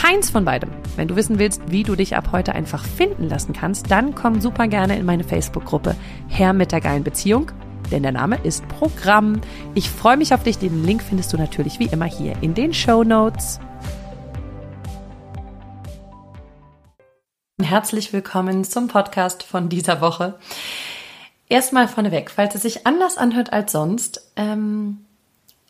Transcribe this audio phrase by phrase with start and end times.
[0.00, 0.70] keins von beidem.
[0.94, 4.40] Wenn du wissen willst, wie du dich ab heute einfach finden lassen kannst, dann komm
[4.40, 5.96] super gerne in meine Facebook-Gruppe
[6.28, 7.50] Herr mit der geilen Beziehung,
[7.90, 9.40] denn der Name ist Programm.
[9.74, 10.58] Ich freue mich auf dich.
[10.58, 13.58] Den Link findest du natürlich wie immer hier in den Show Notes.
[17.60, 20.38] Herzlich willkommen zum Podcast von dieser Woche.
[21.48, 25.07] Erstmal vorneweg, falls es sich anders anhört als sonst, ähm,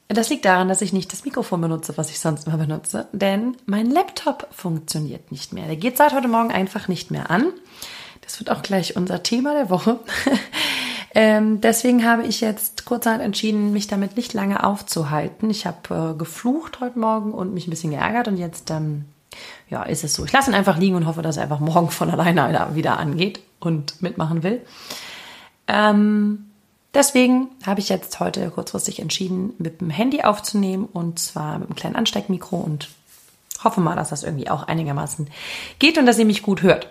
[0.09, 3.57] das liegt daran, dass ich nicht das Mikrofon benutze, was ich sonst immer benutze, denn
[3.67, 5.67] mein Laptop funktioniert nicht mehr.
[5.67, 7.53] Der geht seit heute Morgen einfach nicht mehr an.
[8.23, 10.01] Das wird auch gleich unser Thema der Woche.
[11.15, 15.51] ähm, deswegen habe ich jetzt kurzerhand entschieden, mich damit nicht lange aufzuhalten.
[15.51, 19.05] Ich habe äh, geflucht heute Morgen und mich ein bisschen geärgert und jetzt ähm,
[19.69, 20.25] ja, ist es so.
[20.25, 23.41] Ich lasse ihn einfach liegen und hoffe, dass er einfach morgen von alleine wieder angeht
[23.61, 24.63] und mitmachen will.
[25.67, 26.48] Ähm,
[26.99, 31.77] Deswegen habe ich jetzt heute kurzfristig entschieden, mit dem Handy aufzunehmen und zwar mit einem
[31.77, 32.89] kleinen Ansteckmikro und
[33.63, 35.31] hoffe mal, dass das irgendwie auch einigermaßen
[35.79, 36.91] geht und dass ihr mich gut hört.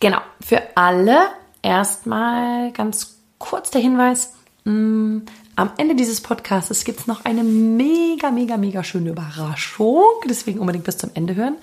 [0.00, 1.28] Genau, für alle
[1.62, 4.34] erstmal ganz kurz der Hinweis.
[4.64, 5.18] Mm,
[5.54, 10.02] am Ende dieses Podcasts gibt es noch eine mega, mega, mega schöne Überraschung.
[10.28, 11.54] Deswegen unbedingt bis zum Ende hören.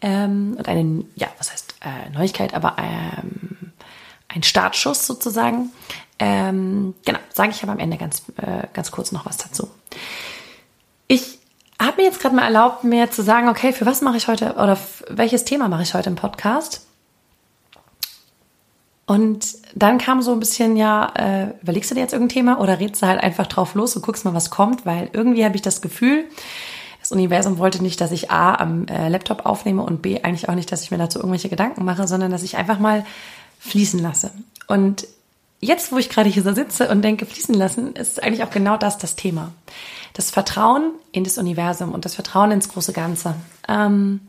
[0.00, 3.72] Ähm, und eine, ja, was heißt äh, Neuigkeit, aber ähm,
[4.28, 5.72] ein Startschuss sozusagen.
[6.18, 9.68] Ähm, genau, sage ich aber am Ende ganz, äh, ganz kurz noch was dazu.
[11.08, 11.38] Ich
[11.80, 14.54] habe mir jetzt gerade mal erlaubt, mir zu sagen, okay, für was mache ich heute
[14.54, 14.78] oder
[15.10, 16.86] welches Thema mache ich heute im Podcast?
[19.04, 22.80] Und dann kam so ein bisschen, ja, äh, überlegst du dir jetzt irgendein Thema oder
[22.80, 25.62] redest du halt einfach drauf los und guckst mal, was kommt, weil irgendwie habe ich
[25.62, 26.24] das Gefühl,
[26.98, 30.56] das Universum wollte nicht, dass ich A am äh, Laptop aufnehme und B eigentlich auch
[30.56, 33.06] nicht, dass ich mir dazu irgendwelche Gedanken mache, sondern dass ich einfach mal
[33.60, 34.32] fließen lasse.
[34.66, 35.06] Und
[35.60, 38.76] jetzt, wo ich gerade hier so sitze und denke, fließen lassen, ist eigentlich auch genau
[38.76, 39.52] das das Thema.
[40.12, 43.34] Das Vertrauen in das Universum und das Vertrauen ins große Ganze.
[43.68, 44.20] Ähm,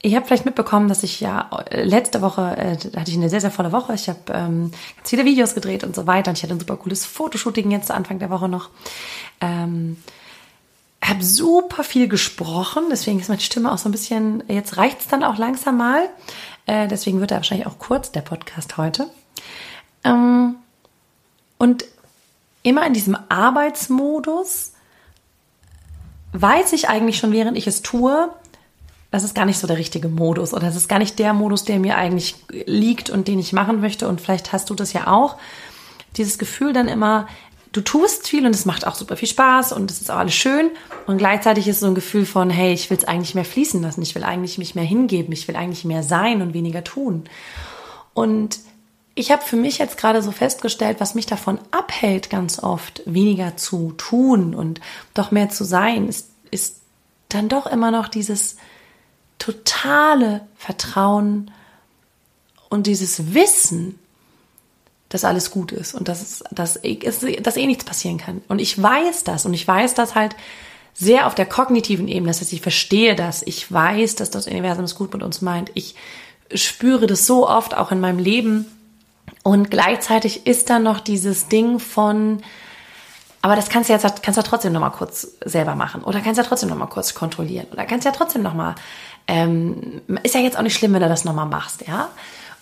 [0.00, 3.40] ich habe vielleicht mitbekommen, dass ich ja äh, letzte Woche, äh, hatte ich eine sehr,
[3.40, 3.94] sehr volle Woche.
[3.94, 6.30] Ich habe ähm, ganz viele Videos gedreht und so weiter.
[6.30, 8.68] Und ich hatte ein super cooles Fotoshooting jetzt Anfang der Woche noch.
[9.40, 9.96] Ähm,
[11.02, 15.22] habe super viel gesprochen, deswegen ist meine Stimme auch so ein bisschen, jetzt reicht's dann
[15.22, 16.08] auch langsam mal.
[16.66, 19.08] Äh, deswegen wird er wahrscheinlich auch kurz, der Podcast heute.
[20.04, 20.56] Ähm,
[21.58, 21.84] und
[22.62, 24.72] immer in diesem Arbeitsmodus
[26.32, 28.28] weiß ich eigentlich schon, während ich es tue,
[29.10, 31.64] das ist gar nicht so der richtige Modus oder das ist gar nicht der Modus,
[31.64, 34.08] der mir eigentlich liegt und den ich machen möchte.
[34.08, 35.36] Und vielleicht hast du das ja auch.
[36.16, 37.28] Dieses Gefühl dann immer,
[37.70, 40.34] du tust viel und es macht auch super viel Spaß und es ist auch alles
[40.34, 40.70] schön.
[41.06, 44.02] Und gleichzeitig ist so ein Gefühl von, hey, ich will es eigentlich mehr fließen lassen.
[44.02, 45.32] Ich will eigentlich mich mehr hingeben.
[45.32, 47.22] Ich will eigentlich mehr sein und weniger tun.
[48.14, 48.58] Und
[49.14, 53.56] ich habe für mich jetzt gerade so festgestellt, was mich davon abhält, ganz oft weniger
[53.56, 54.80] zu tun und
[55.14, 56.80] doch mehr zu sein, ist, ist
[57.28, 58.56] dann doch immer noch dieses
[59.38, 61.50] totale Vertrauen
[62.70, 63.98] und dieses Wissen,
[65.10, 66.80] dass alles gut ist und dass, es, dass,
[67.40, 68.42] dass eh nichts passieren kann.
[68.48, 70.34] Und ich weiß das und ich weiß das halt
[70.92, 72.28] sehr auf der kognitiven Ebene.
[72.28, 73.42] Das heißt, ich verstehe das.
[73.42, 75.70] Ich weiß, dass das Universum es gut mit uns meint.
[75.74, 75.94] Ich
[76.52, 78.66] spüre das so oft auch in meinem Leben,
[79.44, 82.42] und gleichzeitig ist da noch dieses Ding von,
[83.42, 86.38] aber das kannst du jetzt kannst du trotzdem noch mal kurz selber machen oder kannst
[86.38, 88.74] du ja trotzdem noch mal kurz kontrollieren oder kannst du ja trotzdem noch mal
[89.26, 92.08] ähm, ist ja jetzt auch nicht schlimm, wenn du das noch mal machst, ja.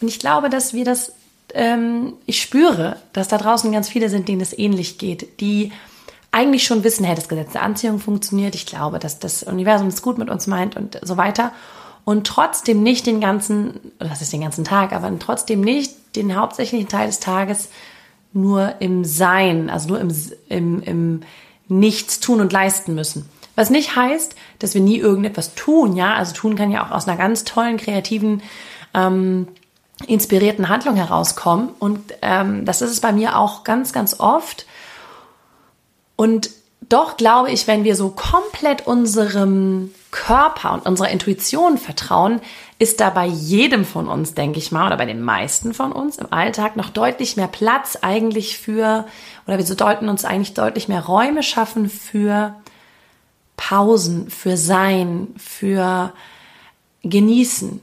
[0.01, 1.13] Und ich glaube, dass wir das,
[1.55, 5.73] ähm, ich spüre, dass da draußen ganz viele sind, denen es ähnlich geht, die
[6.31, 8.55] eigentlich schon wissen, hey, das Gesetz der Anziehung funktioniert.
[8.55, 11.53] Ich glaube, dass das Universum es gut mit uns meint und so weiter
[12.05, 16.89] und trotzdem nicht den ganzen, was ist den ganzen Tag, aber trotzdem nicht den hauptsächlichen
[16.89, 17.69] Teil des Tages
[18.33, 20.11] nur im Sein, also nur im,
[20.49, 21.21] im, im
[21.69, 23.29] Nichts tun und leisten müssen.
[23.55, 26.15] Was nicht heißt, dass wir nie irgendetwas tun, ja.
[26.15, 28.43] Also tun kann ja auch aus einer ganz tollen, kreativen,
[28.95, 29.49] ähm,
[30.07, 31.69] inspirierten Handlung herauskommen.
[31.79, 34.67] Und ähm, das ist es bei mir auch ganz, ganz oft.
[36.17, 36.51] Und
[36.89, 42.41] doch glaube ich, wenn wir so komplett unserem Körper und unserer Intuition vertrauen,
[42.79, 46.19] ist da bei jedem von uns, denke ich mal, oder bei den meisten von uns
[46.19, 49.07] im Alltag noch deutlich mehr Platz eigentlich für,
[49.47, 52.55] oder wir sollten uns eigentlich deutlich mehr Räume schaffen für
[53.57, 56.13] Pausen, für Sein, für
[57.05, 57.81] Genießen.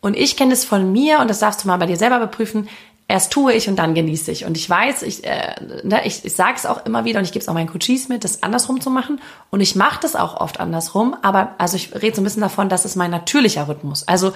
[0.00, 2.68] Und ich kenne es von mir, und das darfst du mal bei dir selber überprüfen,
[3.12, 4.46] erst tue ich und dann genieße ich.
[4.46, 5.54] Und ich weiß, ich, äh,
[5.84, 8.08] ne, ich, ich sage es auch immer wieder und ich gebe es auch meinen Coaches
[8.08, 9.20] mit, das andersrum zu machen.
[9.50, 11.14] Und ich mache das auch oft andersrum.
[11.20, 14.08] Aber also ich rede so ein bisschen davon, dass es mein natürlicher Rhythmus.
[14.08, 14.32] Also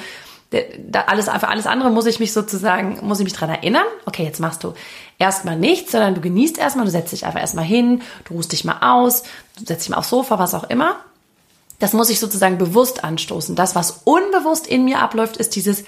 [0.50, 3.86] da alles, für alles andere muss ich mich sozusagen, muss ich mich dran erinnern.
[4.04, 4.74] Okay, jetzt machst du
[5.18, 8.64] erstmal nichts, sondern du genießt erstmal, du setzt dich einfach erstmal hin, du ruhst dich
[8.66, 9.22] mal aus,
[9.58, 10.96] du setzt dich mal aufs Sofa, was auch immer.
[11.78, 13.56] Das muss ich sozusagen bewusst anstoßen.
[13.56, 15.84] Das, was unbewusst in mir abläuft, ist dieses,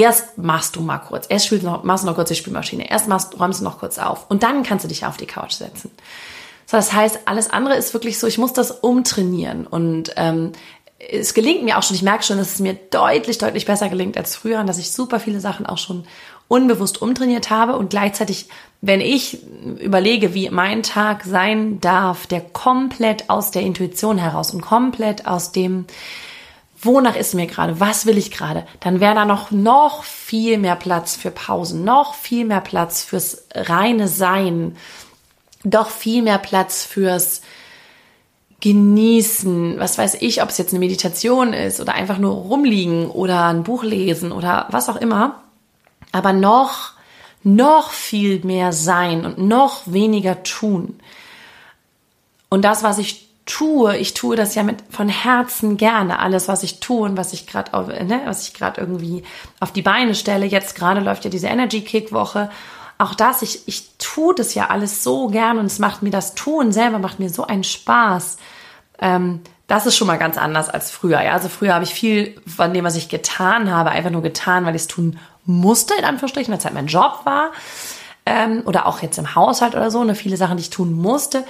[0.00, 3.08] erst machst du mal kurz, erst spielst noch, machst du noch kurz die Spülmaschine, erst
[3.08, 4.28] machst, räumst du noch kurz auf.
[4.28, 5.90] Und dann kannst du dich auf die Couch setzen.
[6.66, 9.66] So, das heißt, alles andere ist wirklich so, ich muss das umtrainieren.
[9.66, 10.52] Und ähm,
[10.98, 14.16] es gelingt mir auch schon, ich merke schon, dass es mir deutlich, deutlich besser gelingt
[14.16, 16.04] als früher und dass ich super viele Sachen auch schon
[16.48, 17.76] unbewusst umtrainiert habe.
[17.76, 18.48] Und gleichzeitig,
[18.80, 19.38] wenn ich
[19.80, 25.52] überlege, wie mein Tag sein darf, der komplett aus der Intuition heraus und komplett aus
[25.52, 25.86] dem,
[26.84, 30.76] wonach ist mir gerade, was will ich gerade, dann wäre da noch, noch viel mehr
[30.76, 34.76] Platz für Pausen, noch viel mehr Platz fürs reine Sein,
[35.64, 37.42] doch viel mehr Platz fürs
[38.60, 43.44] genießen, was weiß ich, ob es jetzt eine Meditation ist oder einfach nur rumliegen oder
[43.44, 45.42] ein Buch lesen oder was auch immer,
[46.12, 46.92] aber noch,
[47.42, 50.98] noch viel mehr sein und noch weniger tun.
[52.48, 56.18] Und das, was ich tue, ich tue das ja mit von Herzen gerne.
[56.18, 57.70] Alles, was ich tue und was ich gerade,
[58.04, 59.22] ne, was ich gerade irgendwie
[59.60, 60.46] auf die Beine stelle.
[60.46, 62.50] Jetzt gerade läuft ja diese Energy Kick Woche.
[62.96, 66.34] Auch das, ich, ich tue das ja alles so gern und es macht mir das
[66.34, 68.38] Tun selber macht mir so einen Spaß.
[69.00, 71.20] Ähm, das ist schon mal ganz anders als früher.
[71.22, 71.32] Ja?
[71.32, 74.76] Also früher habe ich viel von dem, was ich getan habe, einfach nur getan, weil
[74.76, 77.50] ich es tun musste, in Anführungsstrichen, weil es halt mein Job war.
[78.26, 80.02] Ähm, oder auch jetzt im Haushalt oder so.
[80.04, 80.14] Ne?
[80.14, 81.44] Viele Sachen, die ich tun musste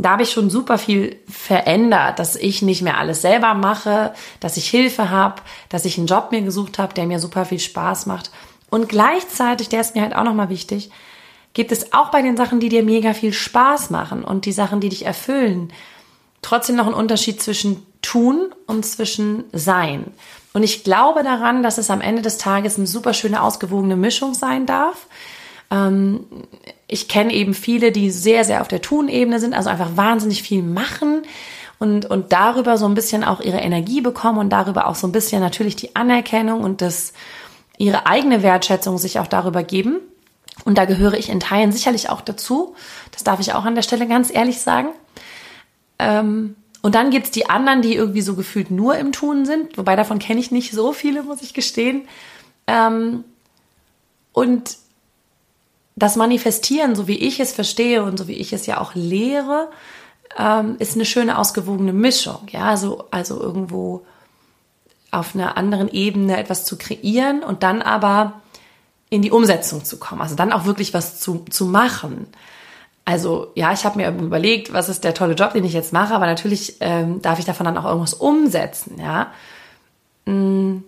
[0.00, 4.56] da habe ich schon super viel verändert, dass ich nicht mehr alles selber mache, dass
[4.56, 8.06] ich Hilfe habe, dass ich einen Job mir gesucht habe, der mir super viel Spaß
[8.06, 8.30] macht.
[8.70, 10.90] Und gleichzeitig, der ist mir halt auch nochmal wichtig,
[11.52, 14.78] gibt es auch bei den Sachen, die dir mega viel Spaß machen und die Sachen,
[14.78, 15.72] die dich erfüllen,
[16.42, 20.12] trotzdem noch einen Unterschied zwischen tun und zwischen sein.
[20.52, 24.34] Und ich glaube daran, dass es am Ende des Tages eine super schöne, ausgewogene Mischung
[24.34, 25.08] sein darf.
[25.70, 26.20] Ähm,
[26.86, 30.62] ich kenne eben viele, die sehr, sehr auf der Tun-Ebene sind, also einfach wahnsinnig viel
[30.62, 31.22] machen
[31.78, 35.12] und, und darüber so ein bisschen auch ihre Energie bekommen und darüber auch so ein
[35.12, 37.12] bisschen natürlich die Anerkennung und das,
[37.76, 39.98] ihre eigene Wertschätzung sich auch darüber geben.
[40.64, 42.74] Und da gehöre ich in Teilen sicherlich auch dazu.
[43.12, 44.88] Das darf ich auch an der Stelle ganz ehrlich sagen.
[46.00, 49.96] Ähm, und dann gibt's die anderen, die irgendwie so gefühlt nur im Tun sind, wobei
[49.96, 52.08] davon kenne ich nicht so viele, muss ich gestehen.
[52.66, 53.24] Ähm,
[54.32, 54.76] und
[55.98, 59.68] das Manifestieren, so wie ich es verstehe und so wie ich es ja auch lehre,
[60.38, 62.46] ähm, ist eine schöne ausgewogene Mischung.
[62.50, 64.06] Ja, also, also irgendwo
[65.10, 68.40] auf einer anderen Ebene etwas zu kreieren und dann aber
[69.10, 70.20] in die Umsetzung zu kommen.
[70.20, 72.26] Also dann auch wirklich was zu, zu machen.
[73.04, 76.14] Also ja, ich habe mir überlegt, was ist der tolle Job, den ich jetzt mache,
[76.14, 78.98] aber natürlich ähm, darf ich davon dann auch irgendwas umsetzen.
[79.00, 79.32] Ja.
[80.26, 80.82] Mm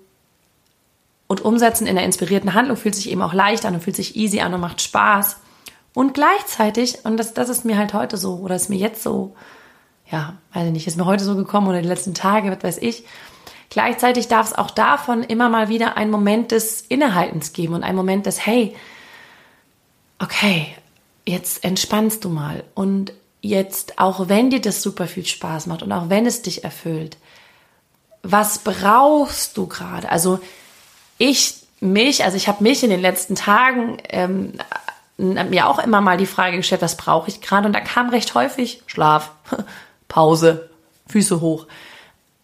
[1.31, 4.17] und umsetzen in der inspirierten Handlung fühlt sich eben auch leicht an und fühlt sich
[4.17, 5.37] easy an und macht Spaß.
[5.95, 9.37] Und gleichzeitig, und das, das ist mir halt heute so, oder ist mir jetzt so,
[10.11, 12.79] ja, weiß ich nicht, ist mir heute so gekommen oder die letzten Tage, was weiß
[12.79, 13.05] ich.
[13.69, 17.97] Gleichzeitig darf es auch davon immer mal wieder einen Moment des Innehaltens geben und einen
[17.97, 18.75] Moment des, hey,
[20.19, 20.75] okay,
[21.27, 22.65] jetzt entspannst du mal.
[22.75, 26.65] Und jetzt, auch wenn dir das super viel Spaß macht und auch wenn es dich
[26.65, 27.19] erfüllt,
[28.25, 30.09] was brauchst du gerade?
[30.11, 30.41] Also
[31.21, 34.55] ich mich, also ich habe mich in den letzten Tagen ähm,
[35.19, 37.67] mir auch immer mal die Frage gestellt, was brauche ich gerade?
[37.67, 39.31] Und da kam recht häufig Schlaf,
[40.09, 40.71] Pause,
[41.09, 41.67] Füße hoch.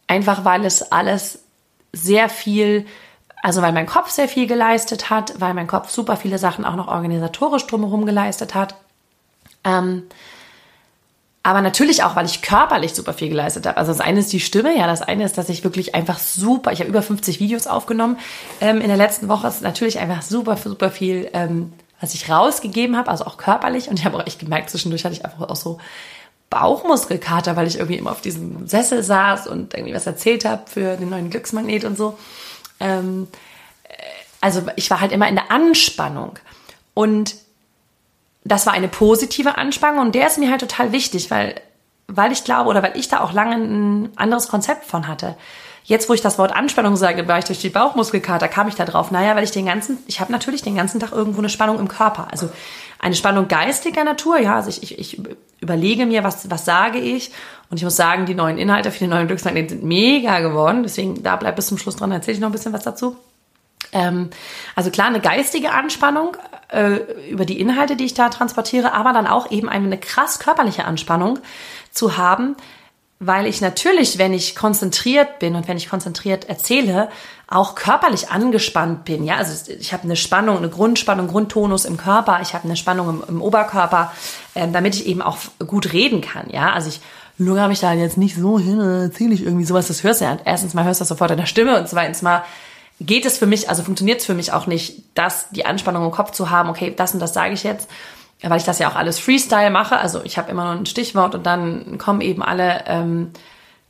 [0.09, 1.41] Einfach weil es alles
[1.93, 2.87] sehr viel,
[3.43, 6.77] also weil mein Kopf sehr viel geleistet hat, weil mein Kopf super viele Sachen auch
[6.77, 8.75] noch organisatorisch drumherum geleistet hat.
[9.65, 10.03] Ähm,
[11.47, 13.77] aber natürlich auch, weil ich körperlich super viel geleistet habe.
[13.77, 16.73] Also das eine ist die Stimme, ja, das eine ist, dass ich wirklich einfach super,
[16.73, 18.19] ich habe über 50 Videos aufgenommen.
[18.61, 22.97] Ähm, in der letzten Woche ist natürlich einfach super, super viel, ähm, was ich rausgegeben
[22.97, 23.89] habe, also auch körperlich.
[23.89, 25.79] Und ich habe auch echt gemerkt, zwischendurch hatte ich einfach auch so
[26.51, 30.97] Bauchmuskelkater, weil ich irgendwie immer auf diesem Sessel saß und irgendwie was erzählt habe für
[30.97, 32.19] den neuen Glücksmagnet und so.
[32.81, 33.29] Ähm,
[33.85, 33.93] äh,
[34.41, 36.41] also ich war halt immer in der Anspannung.
[36.93, 37.37] Und
[38.47, 41.61] das war eine positive Anspannung und der ist mir halt total wichtig, weil
[42.09, 45.37] weil ich glaube oder weil ich da auch lange ein anderes Konzept von hatte.
[45.85, 48.85] Jetzt, wo ich das Wort Anspannung sage, war ich durch die Bauchmuskelkater, kam ich da
[48.85, 49.13] drauf.
[49.13, 51.87] Naja, weil ich den ganzen, ich habe natürlich den ganzen Tag irgendwo eine Spannung im
[51.87, 52.27] Körper.
[52.33, 52.51] Also
[52.99, 55.21] eine Spannung geistiger Natur, ja, also ich, ich, ich
[55.61, 57.31] überlege mir, was, was sage ich.
[57.71, 60.83] Und ich muss sagen, die neuen Inhalte für die neuen Glücksmagneten sind mega geworden.
[60.83, 63.17] Deswegen, da bleibt bis zum Schluss dran, erzähle ich noch ein bisschen was dazu.
[63.93, 64.31] Ähm,
[64.75, 66.37] also klar, eine geistige Anspannung
[66.69, 66.97] äh,
[67.31, 71.39] über die Inhalte, die ich da transportiere, aber dann auch eben eine krass körperliche Anspannung
[71.91, 72.57] zu haben,
[73.19, 77.09] weil ich natürlich, wenn ich konzentriert bin und wenn ich konzentriert erzähle,
[77.49, 79.25] auch körperlich angespannt bin.
[79.25, 83.09] Ja, also ich habe eine Spannung, eine Grundspannung, Grundtonus im Körper, ich habe eine Spannung
[83.09, 84.13] im, im Oberkörper,
[84.55, 86.51] äh, damit ich eben auch gut reden kann.
[86.51, 87.01] Ja, also ich
[87.39, 89.89] lungere mich da jetzt nicht so hin, erzähle ich irgendwie sowas.
[89.89, 90.39] Das hörst du ja.
[90.45, 92.45] Erstens mal hörst du das sofort in der Stimme und zweitens mal
[93.01, 96.11] geht es für mich, also funktioniert es für mich auch nicht, das die Anspannung im
[96.11, 96.71] Kopf zu haben.
[96.71, 97.89] Okay, das und das sage ich jetzt
[98.43, 99.99] weil ich das ja auch alles Freestyle mache.
[99.99, 103.33] Also ich habe immer nur ein Stichwort und dann kommen eben alle, ähm,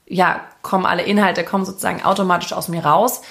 [0.06, 3.22] ja, kommen alle Inhalte, kommen sozusagen automatisch aus mir raus.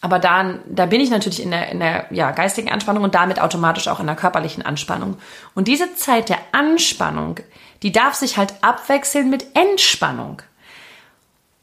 [0.00, 3.40] Aber dann, da bin ich natürlich in der, in der ja, geistigen Anspannung und damit
[3.40, 5.16] automatisch auch in der körperlichen Anspannung.
[5.54, 7.40] Und diese Zeit der Anspannung,
[7.82, 10.42] die darf sich halt abwechseln mit Entspannung.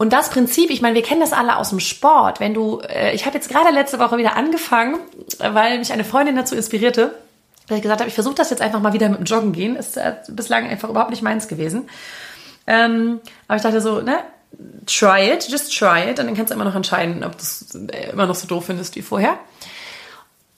[0.03, 2.41] Und das Prinzip, ich meine, wir kennen das alle aus dem Sport.
[2.41, 4.99] Wenn du, äh, ich habe jetzt gerade letzte Woche wieder angefangen,
[5.39, 7.15] weil mich eine Freundin dazu inspirierte,
[7.69, 9.77] weil ich gesagt habe, ich versuche das jetzt einfach mal wieder mit dem Joggen gehen.
[9.77, 11.87] Ist äh, bislang einfach überhaupt nicht meins gewesen.
[12.67, 14.17] Ähm, aber ich dachte so, ne,
[14.87, 16.19] try it, just try it.
[16.19, 18.65] Und dann kannst du immer noch entscheiden, ob du es äh, immer noch so doof
[18.65, 19.37] findest wie vorher.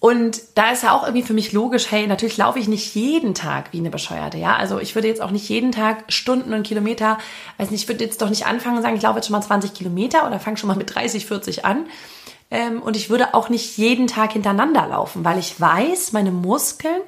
[0.05, 3.33] Und da ist ja auch irgendwie für mich logisch, hey, natürlich laufe ich nicht jeden
[3.33, 4.55] Tag wie eine Bescheuerte, ja.
[4.55, 7.17] Also ich würde jetzt auch nicht jeden Tag Stunden und Kilometer,
[7.57, 9.41] weiß nicht, ich würde jetzt doch nicht anfangen und sagen, ich laufe jetzt schon mal
[9.41, 11.87] 20 Kilometer oder fange schon mal mit 30, 40 an,
[12.51, 17.01] ähm, und ich würde auch nicht jeden Tag hintereinander laufen, weil ich weiß, meine Muskeln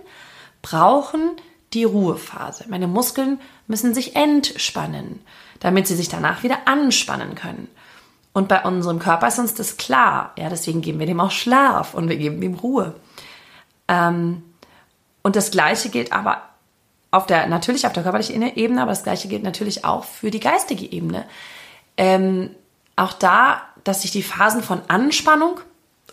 [0.63, 1.33] brauchen
[1.73, 2.65] die Ruhephase.
[2.67, 5.21] Meine Muskeln müssen sich entspannen,
[5.59, 7.67] damit sie sich danach wieder anspannen können.
[8.37, 10.33] Und bei unserem Körper ist uns das klar.
[10.37, 12.93] Ja, deswegen geben wir dem auch Schlaf und wir geben ihm Ruhe.
[13.87, 14.43] Ähm,
[15.23, 16.43] und das Gleiche gilt aber
[17.09, 20.39] auf der, natürlich auf der körperlichen Ebene, aber das Gleiche gilt natürlich auch für die
[20.39, 21.25] geistige Ebene.
[21.97, 22.51] Ähm,
[22.95, 25.59] auch da dass sich die Phasen von Anspannung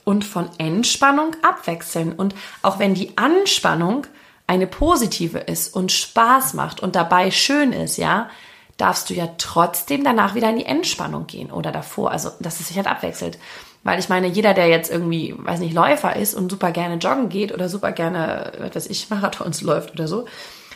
[0.05, 2.15] und von Entspannung abwechseln.
[2.15, 4.07] Und auch wenn die Anspannung
[4.47, 8.31] eine positive ist und Spaß macht und dabei schön ist, ja,
[8.77, 12.11] darfst du ja trotzdem danach wieder in die Entspannung gehen oder davor.
[12.11, 13.39] Also, dass es sich halt abwechselt.
[13.85, 17.29] Weil ich meine, jeder, der jetzt irgendwie, weiß nicht, Läufer ist und super gerne joggen
[17.29, 20.25] geht oder super gerne, was weiß ich, Marathons läuft oder so,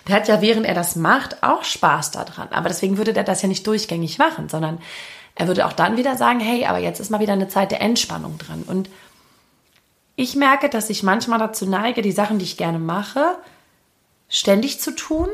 [0.07, 2.49] der hat ja, während er das macht, auch Spaß daran.
[2.51, 4.79] Aber deswegen würde der das ja nicht durchgängig machen, sondern
[5.35, 7.81] er würde auch dann wieder sagen, hey, aber jetzt ist mal wieder eine Zeit der
[7.81, 8.63] Entspannung dran.
[8.67, 8.89] Und
[10.17, 13.37] ich merke, dass ich manchmal dazu neige, die Sachen, die ich gerne mache,
[14.29, 15.29] ständig zu tun.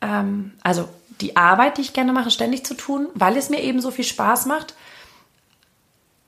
[0.00, 0.88] Ähm, also
[1.20, 4.04] die Arbeit, die ich gerne mache, ständig zu tun, weil es mir eben so viel
[4.04, 4.74] Spaß macht.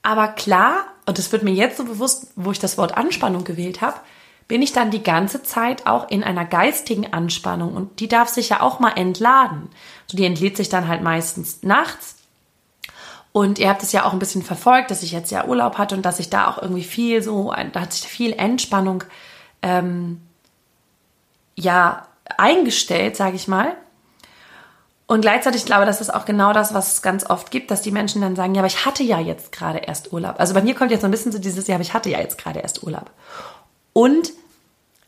[0.03, 3.81] Aber klar, und das wird mir jetzt so bewusst, wo ich das Wort Anspannung gewählt
[3.81, 4.01] habe,
[4.49, 8.51] bin ich dann die ganze Zeit auch in einer geistigen Anspannung und die darf sich
[8.51, 9.71] ja auch mal entladen.
[10.07, 12.17] So, die entlädt sich dann halt meistens nachts
[13.33, 15.95] und ihr habt es ja auch ein bisschen verfolgt, dass ich jetzt ja Urlaub hatte
[15.95, 19.05] und dass ich da auch irgendwie viel so, da hat sich viel Entspannung
[19.63, 20.21] ähm,
[21.57, 22.07] ja
[22.37, 23.75] eingestellt, sage ich mal.
[25.13, 27.83] Und gleichzeitig glaube ich, das ist auch genau das, was es ganz oft gibt, dass
[27.83, 30.37] die Menschen dann sagen, ja, aber ich hatte ja jetzt gerade erst Urlaub.
[30.39, 32.19] Also bei mir kommt jetzt so ein bisschen so dieses, ja, aber ich hatte ja
[32.19, 33.11] jetzt gerade erst Urlaub.
[33.93, 34.33] Und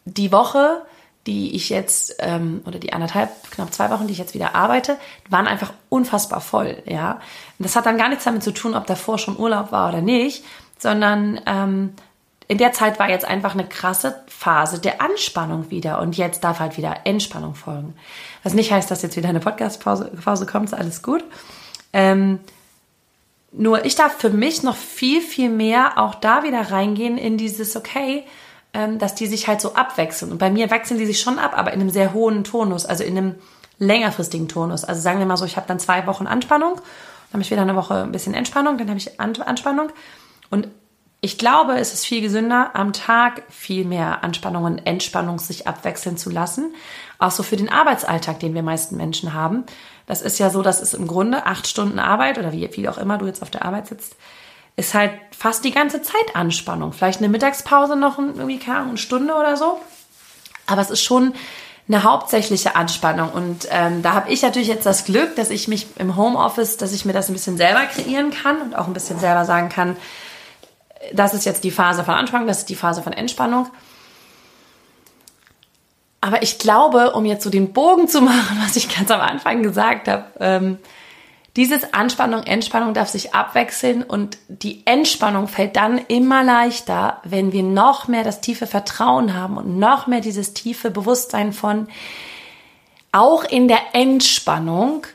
[0.04, 0.82] die Woche
[1.26, 4.98] die ich jetzt, ähm, oder die anderthalb, knapp zwei Wochen, die ich jetzt wieder arbeite,
[5.30, 7.12] waren einfach unfassbar voll, ja.
[7.58, 10.02] Und das hat dann gar nichts damit zu tun, ob davor schon Urlaub war oder
[10.02, 10.44] nicht,
[10.78, 11.94] sondern ähm,
[12.46, 16.60] in der Zeit war jetzt einfach eine krasse Phase der Anspannung wieder und jetzt darf
[16.60, 17.94] halt wieder Entspannung folgen.
[18.42, 21.24] Was nicht heißt, dass jetzt wieder eine Podcast-Pause Pause kommt, ist alles gut.
[21.92, 22.40] Ähm,
[23.52, 27.76] nur ich darf für mich noch viel, viel mehr auch da wieder reingehen in dieses,
[27.76, 28.24] okay,
[28.74, 30.32] ähm, dass die sich halt so abwechseln.
[30.32, 33.04] Und bei mir wechseln die sich schon ab, aber in einem sehr hohen Tonus, also
[33.04, 33.34] in einem
[33.78, 34.84] längerfristigen Tonus.
[34.84, 37.62] Also sagen wir mal so, ich habe dann zwei Wochen Anspannung, dann habe ich wieder
[37.62, 39.90] eine Woche ein bisschen Entspannung, dann habe ich Anspannung.
[40.50, 40.68] Und
[41.24, 46.18] ich glaube, es ist viel gesünder, am Tag viel mehr Anspannung und Entspannung sich abwechseln
[46.18, 46.74] zu lassen.
[47.18, 49.64] Auch so für den Arbeitsalltag, den wir meisten Menschen haben.
[50.06, 52.98] Das ist ja so, das ist im Grunde acht Stunden Arbeit oder wie viel auch
[52.98, 54.16] immer du jetzt auf der Arbeit sitzt,
[54.76, 56.92] ist halt fast die ganze Zeit Anspannung.
[56.92, 59.80] Vielleicht eine Mittagspause noch irgendwie keine eine Stunde oder so.
[60.66, 61.32] Aber es ist schon
[61.88, 63.30] eine hauptsächliche Anspannung.
[63.30, 66.92] Und ähm, da habe ich natürlich jetzt das Glück, dass ich mich im Homeoffice, dass
[66.92, 69.96] ich mir das ein bisschen selber kreieren kann und auch ein bisschen selber sagen kann,
[71.12, 73.68] das ist jetzt die Phase von Anspannung, das ist die Phase von Entspannung.
[76.20, 79.62] Aber ich glaube, um jetzt so den Bogen zu machen, was ich ganz am Anfang
[79.62, 80.78] gesagt habe, ähm,
[81.56, 87.62] dieses Anspannung, Entspannung darf sich abwechseln und die Entspannung fällt dann immer leichter, wenn wir
[87.62, 91.86] noch mehr das tiefe Vertrauen haben und noch mehr dieses tiefe Bewusstsein von,
[93.12, 95.06] auch in der Entspannung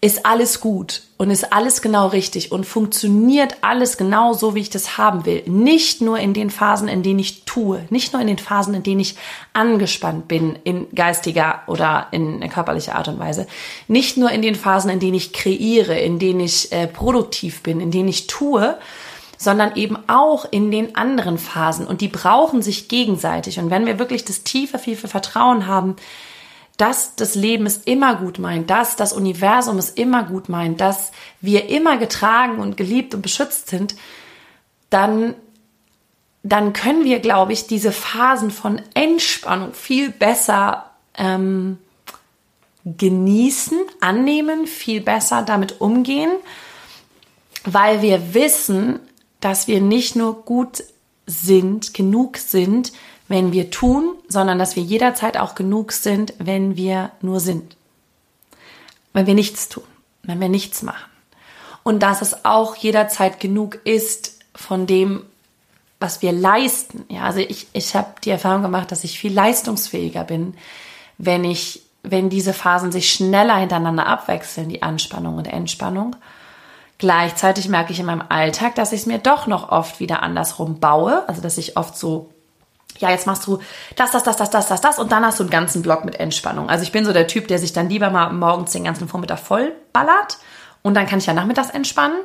[0.00, 4.70] ist alles gut und ist alles genau richtig und funktioniert alles genau so, wie ich
[4.70, 5.42] das haben will.
[5.46, 8.84] Nicht nur in den Phasen, in denen ich tue, nicht nur in den Phasen, in
[8.84, 9.16] denen ich
[9.54, 13.48] angespannt bin, in geistiger oder in körperlicher Art und Weise.
[13.88, 17.80] Nicht nur in den Phasen, in denen ich kreiere, in denen ich äh, produktiv bin,
[17.80, 18.78] in denen ich tue,
[19.36, 21.88] sondern eben auch in den anderen Phasen.
[21.88, 23.58] Und die brauchen sich gegenseitig.
[23.58, 25.96] Und wenn wir wirklich das tiefe, tiefe Vertrauen haben,
[26.78, 31.10] dass das Leben es immer gut meint, dass das Universum es immer gut meint, dass
[31.40, 33.96] wir immer getragen und geliebt und beschützt sind,
[34.88, 35.34] dann,
[36.44, 41.78] dann können wir, glaube ich, diese Phasen von Entspannung viel besser ähm,
[42.84, 46.30] genießen, annehmen, viel besser damit umgehen,
[47.64, 49.00] weil wir wissen,
[49.40, 50.84] dass wir nicht nur gut
[51.26, 52.92] sind, genug sind,
[53.28, 57.76] wenn wir tun, sondern dass wir jederzeit auch genug sind, wenn wir nur sind.
[59.12, 59.84] Wenn wir nichts tun,
[60.22, 61.10] wenn wir nichts machen.
[61.82, 65.24] Und dass es auch jederzeit genug ist von dem,
[66.00, 67.04] was wir leisten.
[67.08, 70.54] Ja, also ich, ich habe die Erfahrung gemacht, dass ich viel leistungsfähiger bin,
[71.18, 76.16] wenn ich, wenn diese Phasen sich schneller hintereinander abwechseln, die Anspannung und Entspannung.
[76.98, 80.80] Gleichzeitig merke ich in meinem Alltag, dass ich es mir doch noch oft wieder andersrum
[80.80, 82.30] baue, also dass ich oft so
[83.00, 83.58] ja, jetzt machst du
[83.96, 86.18] das, das, das, das, das, das, das und dann hast du einen ganzen Block mit
[86.20, 86.68] Entspannung.
[86.68, 89.38] Also ich bin so der Typ, der sich dann lieber mal morgens den ganzen Vormittag
[89.38, 90.38] voll ballert
[90.82, 92.18] und dann kann ich ja nachmittags entspannen.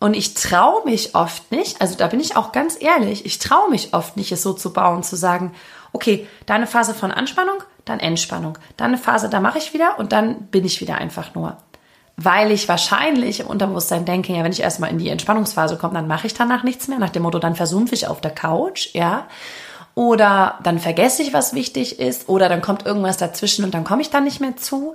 [0.00, 3.70] Und ich traue mich oft nicht, also da bin ich auch ganz ehrlich, ich traue
[3.70, 5.54] mich oft nicht, es so zu bauen, zu sagen,
[5.92, 9.98] okay, da eine Phase von Anspannung, dann Entspannung, dann eine Phase, da mache ich wieder
[9.98, 11.56] und dann bin ich wieder einfach nur
[12.16, 16.06] weil ich wahrscheinlich im Unterbewusstsein denke, ja, wenn ich erstmal in die Entspannungsphase komme, dann
[16.06, 19.26] mache ich danach nichts mehr, nach dem Motto, dann versumpfe ich auf der Couch, ja.
[19.96, 24.02] Oder dann vergesse ich, was wichtig ist, oder dann kommt irgendwas dazwischen und dann komme
[24.02, 24.94] ich dann nicht mehr zu.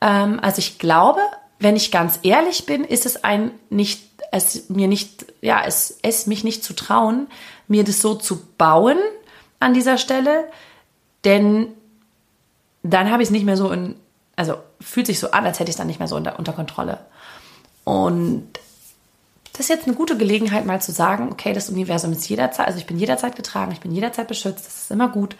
[0.00, 1.20] Ähm, also ich glaube,
[1.58, 6.26] wenn ich ganz ehrlich bin, ist es ein nicht, es mir nicht, ja, es, es
[6.26, 7.28] mich nicht zu trauen,
[7.68, 8.98] mir das so zu bauen
[9.58, 10.44] an dieser Stelle,
[11.24, 11.68] denn
[12.82, 13.96] dann habe ich es nicht mehr so in,
[14.36, 16.52] also fühlt sich so an, als hätte ich es dann nicht mehr so unter, unter
[16.52, 16.98] Kontrolle.
[17.84, 18.48] Und
[19.52, 22.78] das ist jetzt eine gute Gelegenheit, mal zu sagen, okay, das Universum ist jederzeit, also
[22.78, 25.34] ich bin jederzeit getragen, ich bin jederzeit beschützt, das ist immer gut.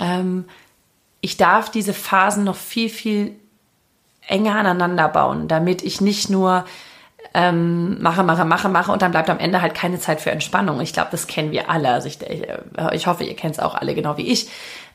[0.00, 0.44] Ähm,
[1.20, 3.34] ich darf diese Phasen noch viel, viel
[4.26, 6.66] enger aneinander bauen, damit ich nicht nur
[7.34, 10.80] ähm, mache, mache, mache, mache und dann bleibt am Ende halt keine Zeit für Entspannung.
[10.80, 11.90] Ich glaube, das kennen wir alle.
[11.90, 12.18] Also ich,
[12.92, 14.48] ich hoffe, ihr kennt es auch alle genau wie ich.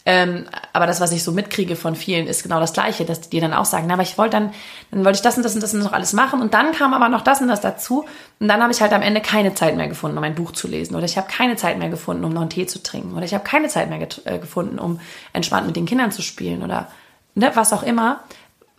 [0.06, 3.40] Ähm, aber das, was ich so mitkriege von vielen, ist genau das Gleiche, dass die
[3.40, 4.54] dann auch sagen, na, aber ich wollte dann,
[4.92, 6.94] dann wollte ich das und das und das und noch alles machen und dann kam
[6.94, 8.06] aber noch das und das dazu
[8.40, 10.68] und dann habe ich halt am Ende keine Zeit mehr gefunden, um ein Buch zu
[10.68, 13.24] lesen oder ich habe keine Zeit mehr gefunden, um noch einen Tee zu trinken oder
[13.24, 15.00] ich habe keine Zeit mehr äh, gefunden, um
[15.32, 16.90] entspannt mit den Kindern zu spielen oder
[17.36, 18.20] ne, was auch immer,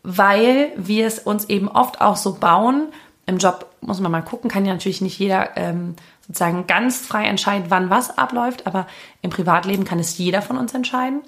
[0.02, 2.88] weil wir es uns eben oft auch so bauen.
[3.26, 7.24] Im Job muss man mal gucken, kann ja natürlich nicht jeder ähm, sozusagen ganz frei
[7.24, 8.86] entscheiden, wann was abläuft, aber
[9.22, 11.22] im Privatleben kann es jeder von uns entscheiden.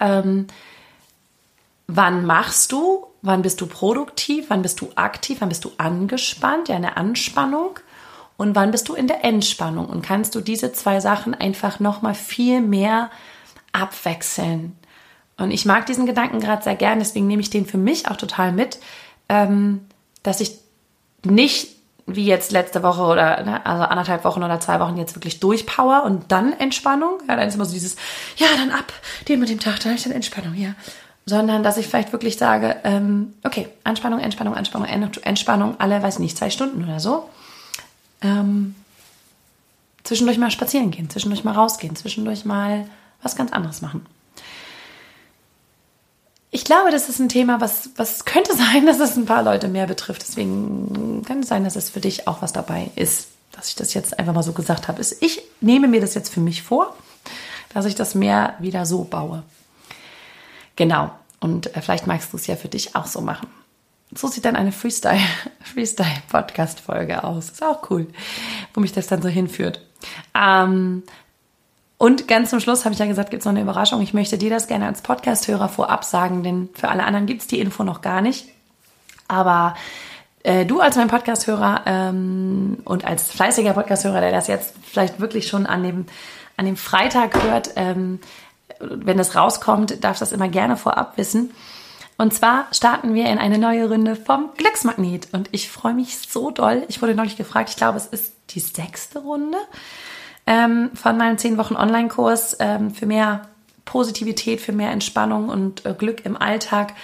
[0.00, 0.46] Ähm,
[1.86, 6.68] wann machst du, wann bist du produktiv, wann bist du aktiv, wann bist du angespannt,
[6.68, 7.80] ja, eine Anspannung.
[8.36, 9.86] Und wann bist du in der Entspannung?
[9.86, 13.10] Und kannst du diese zwei Sachen einfach nochmal viel mehr
[13.72, 14.76] abwechseln.
[15.36, 18.16] Und ich mag diesen Gedanken gerade sehr gern, deswegen nehme ich den für mich auch
[18.16, 18.78] total mit,
[19.28, 19.86] ähm,
[20.22, 20.58] dass ich
[21.24, 21.68] nicht
[22.06, 26.04] wie jetzt letzte Woche oder ne, also anderthalb Wochen oder zwei Wochen jetzt wirklich durchpower
[26.04, 27.18] und dann Entspannung.
[27.28, 27.96] Ja, dann ist immer so dieses,
[28.36, 28.92] ja, dann ab,
[29.28, 30.74] den mit dem Tag, dann habe ich dann Entspannung, ja.
[31.26, 36.38] Sondern, dass ich vielleicht wirklich sage, ähm, okay, Anspannung, Entspannung, Entspannung, Entspannung, alle, weiß nicht,
[36.38, 37.28] zwei Stunden oder so.
[38.22, 38.74] Ähm,
[40.04, 42.86] zwischendurch mal spazieren gehen, zwischendurch mal rausgehen, zwischendurch mal
[43.22, 44.06] was ganz anderes machen
[46.50, 49.68] ich glaube, das ist ein Thema, was, was könnte sein, dass es ein paar Leute
[49.68, 50.22] mehr betrifft.
[50.22, 53.94] Deswegen kann es sein, dass es für dich auch was dabei ist, dass ich das
[53.94, 55.02] jetzt einfach mal so gesagt habe.
[55.20, 56.94] Ich nehme mir das jetzt für mich vor,
[57.74, 59.42] dass ich das mehr wieder so baue.
[60.76, 61.10] Genau.
[61.40, 63.48] Und äh, vielleicht magst du es ja für dich auch so machen.
[64.14, 65.20] So sieht dann eine Freestyle,
[65.60, 67.50] Freestyle Podcast Folge aus.
[67.50, 68.06] Ist auch cool,
[68.74, 69.80] wo mich das dann so hinführt.
[70.34, 71.02] Ähm,
[71.98, 74.00] und ganz zum Schluss habe ich ja gesagt, gibt es noch eine Überraschung.
[74.02, 77.48] Ich möchte dir das gerne als Podcast-Hörer vorab sagen, denn für alle anderen gibt es
[77.48, 78.46] die Info noch gar nicht.
[79.26, 79.74] Aber
[80.44, 85.48] äh, du als mein Podcast-Hörer ähm, und als fleißiger Podcast-Hörer, der das jetzt vielleicht wirklich
[85.48, 86.06] schon an dem
[86.56, 88.20] an dem Freitag hört, ähm,
[88.80, 91.50] wenn das rauskommt, darf das immer gerne vorab wissen.
[92.16, 95.28] Und zwar starten wir in eine neue Runde vom Glücksmagnet.
[95.32, 96.84] Und ich freue mich so doll.
[96.88, 99.58] Ich wurde neulich gefragt, ich glaube, es ist die sechste Runde
[100.48, 103.42] ähm, von meinem 10 Wochen Online-Kurs ähm, für mehr
[103.84, 106.94] Positivität, für mehr Entspannung und äh, Glück im Alltag.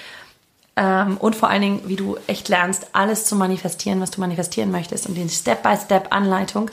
[0.77, 4.71] Ähm, und vor allen Dingen, wie du echt lernst, alles zu manifestieren, was du manifestieren
[4.71, 6.71] möchtest und die Step-by-Step-Anleitung.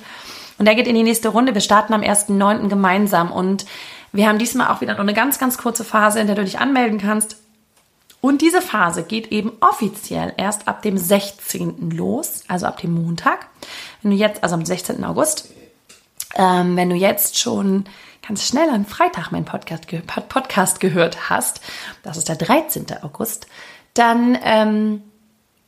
[0.58, 1.54] Und der geht in die nächste Runde.
[1.54, 2.70] Wir starten am 1.9.
[2.70, 3.66] gemeinsam und
[4.14, 6.60] wir haben diesmal auch wieder nur eine ganz, ganz kurze Phase, in der du dich
[6.60, 7.36] anmelden kannst.
[8.22, 11.92] Und diese Phase geht eben offiziell erst ab dem 16.
[11.92, 13.48] los, also ab dem Montag.
[14.02, 15.04] Wenn du jetzt, also am 16.
[15.04, 15.50] August,
[16.36, 17.86] ähm, wenn du jetzt schon
[18.28, 19.88] ganz schnell am Freitag meinen Podcast,
[20.30, 21.62] Podcast gehört hast,
[22.04, 22.86] das ist der 13.
[23.02, 23.48] August,
[23.94, 25.02] dann ähm,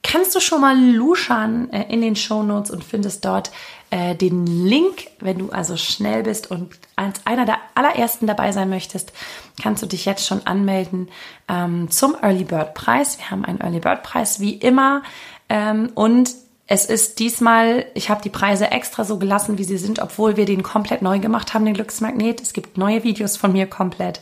[0.03, 3.51] kannst du schon mal luschern äh, in den Show Notes und findest dort
[3.89, 8.69] äh, den Link, wenn du also schnell bist und als einer der allerersten dabei sein
[8.69, 9.13] möchtest,
[9.61, 11.09] kannst du dich jetzt schon anmelden
[11.47, 13.17] ähm, zum Early Bird Preis.
[13.17, 15.03] Wir haben einen Early Bird Preis wie immer
[15.49, 19.99] ähm, und es ist diesmal, ich habe die Preise extra so gelassen, wie sie sind,
[19.99, 22.41] obwohl wir den komplett neu gemacht haben, den Glücksmagnet.
[22.41, 24.21] Es gibt neue Videos von mir komplett.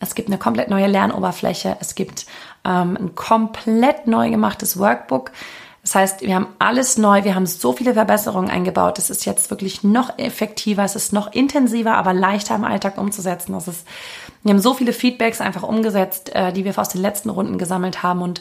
[0.00, 1.76] Es gibt eine komplett neue Lernoberfläche.
[1.80, 2.26] Es gibt
[2.64, 5.30] ähm, ein komplett neu gemachtes Workbook.
[5.82, 8.98] Das heißt, wir haben alles neu, wir haben so viele Verbesserungen eingebaut.
[8.98, 13.52] Es ist jetzt wirklich noch effektiver, es ist noch intensiver, aber leichter im Alltag umzusetzen.
[13.52, 13.86] Das ist,
[14.42, 18.02] wir haben so viele Feedbacks einfach umgesetzt, äh, die wir aus den letzten Runden gesammelt
[18.02, 18.40] haben und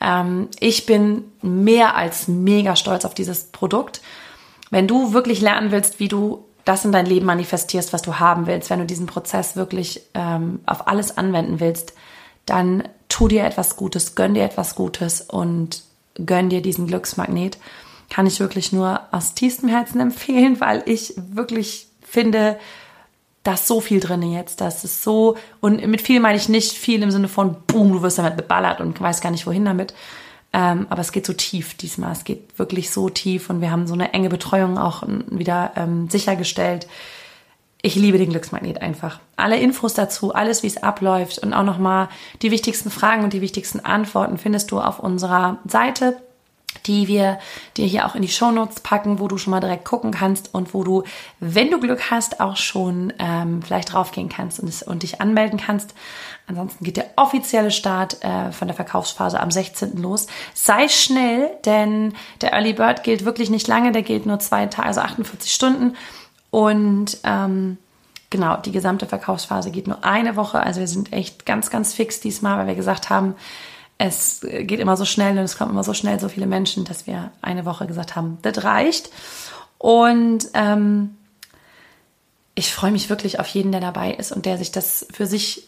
[0.00, 4.00] ähm, ich bin mehr als mega stolz auf dieses Produkt.
[4.70, 8.46] Wenn du wirklich lernen willst, wie du das in dein Leben manifestierst, was du haben
[8.46, 11.94] willst, wenn du diesen Prozess wirklich ähm, auf alles anwenden willst,
[12.44, 15.82] dann tu dir etwas Gutes, gönn dir etwas Gutes und
[16.14, 17.58] gönn dir diesen Glücksmagnet.
[18.10, 22.58] Kann ich wirklich nur aus tiefstem Herzen empfehlen, weil ich wirklich finde,
[23.48, 24.60] da ist so viel drin jetzt.
[24.60, 28.02] Das ist so, und mit viel meine ich nicht viel im Sinne von, boom, du
[28.02, 29.94] wirst damit beballert und weißt gar nicht, wohin damit.
[30.52, 32.12] Ähm, aber es geht so tief diesmal.
[32.12, 36.10] Es geht wirklich so tief und wir haben so eine enge Betreuung auch wieder ähm,
[36.10, 36.86] sichergestellt.
[37.80, 39.20] Ich liebe den Glücksmagnet einfach.
[39.36, 42.10] Alle Infos dazu, alles wie es abläuft und auch nochmal
[42.42, 46.20] die wichtigsten Fragen und die wichtigsten Antworten findest du auf unserer Seite,
[46.88, 47.38] die wir
[47.76, 50.74] dir hier auch in die Shownotes packen, wo du schon mal direkt gucken kannst und
[50.74, 51.04] wo du,
[51.38, 55.94] wenn du Glück hast, auch schon ähm, vielleicht draufgehen kannst und, und dich anmelden kannst.
[56.46, 59.98] Ansonsten geht der offizielle Start äh, von der Verkaufsphase am 16.
[59.98, 60.26] los.
[60.54, 64.88] Sei schnell, denn der Early Bird gilt wirklich nicht lange, der gilt nur zwei Tage,
[64.88, 65.94] also 48 Stunden.
[66.50, 67.76] Und ähm,
[68.30, 70.60] genau, die gesamte Verkaufsphase geht nur eine Woche.
[70.60, 73.34] Also wir sind echt ganz, ganz fix diesmal, weil wir gesagt haben,
[73.98, 77.06] es geht immer so schnell und es kommen immer so schnell so viele Menschen, dass
[77.06, 79.10] wir eine Woche gesagt haben, das reicht.
[79.76, 81.16] Und ähm,
[82.54, 85.66] ich freue mich wirklich auf jeden, der dabei ist und der sich das für sich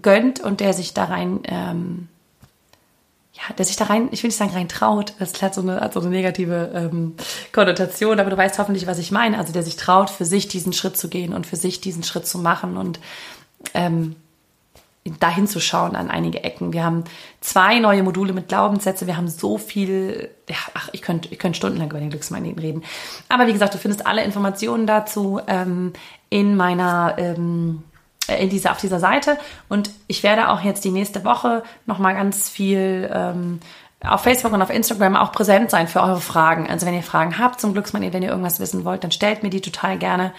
[0.00, 2.08] gönnt und der sich da rein ähm,
[3.36, 5.80] ja, der sich da rein, ich will nicht sagen rein traut, das hat so eine,
[5.80, 7.14] hat so eine negative ähm,
[7.52, 9.38] Konnotation, aber du weißt hoffentlich, was ich meine.
[9.38, 12.26] Also der sich traut, für sich diesen Schritt zu gehen und für sich diesen Schritt
[12.26, 12.98] zu machen und
[13.74, 14.16] ähm,
[15.20, 16.72] dahin zu schauen an einige Ecken.
[16.72, 17.04] Wir haben
[17.40, 19.06] zwei neue Module mit Glaubenssätze.
[19.06, 22.82] Wir haben so viel, ja, ach, ich könnte ich könnte stundenlang über den Glücksmagneten reden.
[23.28, 25.92] Aber wie gesagt, du findest alle Informationen dazu ähm,
[26.28, 27.82] in meiner ähm,
[28.28, 29.38] äh, in dieser, auf dieser Seite.
[29.68, 33.60] Und ich werde auch jetzt die nächste Woche nochmal ganz viel ähm,
[34.04, 36.68] auf Facebook und auf Instagram auch präsent sein für eure Fragen.
[36.68, 39.50] Also wenn ihr Fragen habt zum Glücksmagnet, wenn ihr irgendwas wissen wollt, dann stellt mir
[39.50, 40.32] die total gerne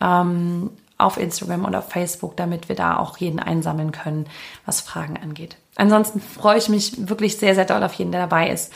[0.00, 0.70] ähm,
[1.02, 4.26] auf Instagram oder auf Facebook, damit wir da auch jeden einsammeln können,
[4.66, 5.56] was Fragen angeht.
[5.76, 8.72] Ansonsten freue ich mich wirklich sehr, sehr doll auf jeden, der dabei ist.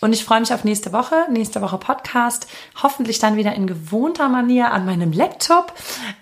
[0.00, 2.46] Und ich freue mich auf nächste Woche, nächste Woche Podcast.
[2.82, 5.72] Hoffentlich dann wieder in gewohnter Manier an meinem Laptop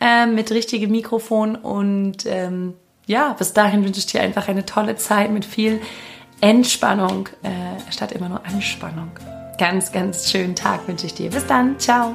[0.00, 1.56] äh, mit richtigem Mikrofon.
[1.56, 2.74] Und ähm,
[3.06, 5.80] ja, bis dahin wünsche ich dir einfach eine tolle Zeit mit viel
[6.40, 9.10] Entspannung äh, statt immer nur Anspannung.
[9.58, 11.30] Ganz, ganz schönen Tag wünsche ich dir.
[11.30, 11.78] Bis dann.
[11.78, 12.14] Ciao.